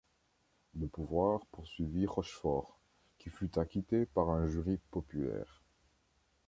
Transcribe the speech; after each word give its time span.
Le 0.73 0.87
pouvoir 0.87 1.45
poursuivit 1.51 2.07
Rochefort, 2.07 2.79
qui 3.19 3.29
fut 3.29 3.59
acquitté 3.59 4.07
par 4.07 4.31
un 4.31 4.47
jury 4.47 4.79
populaire. 4.89 5.61